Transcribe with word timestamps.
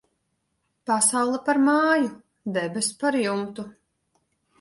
Pasaule 0.91 1.41
par 1.49 1.59
māju, 1.67 2.09
debess 2.57 2.89
par 3.05 3.19
jumtu. 3.27 3.67